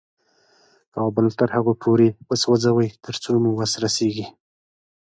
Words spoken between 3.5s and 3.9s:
وس